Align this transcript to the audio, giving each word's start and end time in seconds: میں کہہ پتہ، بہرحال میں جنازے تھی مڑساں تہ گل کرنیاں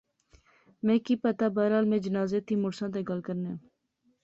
میں 0.85 0.97
کہہ 1.05 1.21
پتہ، 1.23 1.45
بہرحال 1.55 1.85
میں 1.91 1.99
جنازے 2.05 2.39
تھی 2.45 2.55
مڑساں 2.63 2.89
تہ 2.93 2.99
گل 3.09 3.19
کرنیاں 3.27 3.57